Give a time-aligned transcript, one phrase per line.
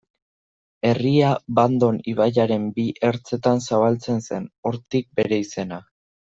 [0.91, 5.83] Herria Bandon ibaiaren bi ertzetan zabaltzen zen, hortik bere izena.